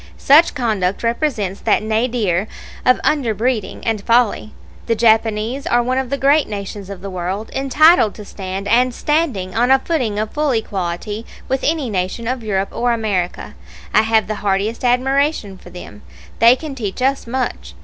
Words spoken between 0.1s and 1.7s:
Such conduct represents